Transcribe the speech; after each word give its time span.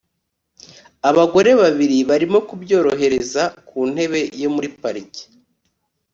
abagore 1.09 1.51
babiri 1.61 1.97
barimo 2.09 2.39
kubyorohereza 2.47 3.43
ku 3.67 3.79
ntebe 3.91 4.19
yo 4.41 4.49
muri 4.55 4.69
parike 4.81 5.23